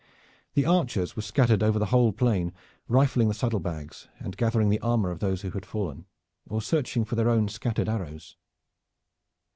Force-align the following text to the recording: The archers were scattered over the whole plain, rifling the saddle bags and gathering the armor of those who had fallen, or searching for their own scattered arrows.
The 0.55 0.65
archers 0.65 1.15
were 1.15 1.21
scattered 1.21 1.61
over 1.61 1.77
the 1.77 1.85
whole 1.93 2.11
plain, 2.11 2.53
rifling 2.87 3.27
the 3.27 3.35
saddle 3.35 3.59
bags 3.59 4.07
and 4.17 4.35
gathering 4.35 4.69
the 4.69 4.79
armor 4.79 5.11
of 5.11 5.19
those 5.19 5.43
who 5.43 5.51
had 5.51 5.63
fallen, 5.63 6.07
or 6.49 6.59
searching 6.59 7.05
for 7.05 7.13
their 7.13 7.29
own 7.29 7.47
scattered 7.49 7.87
arrows. 7.87 8.35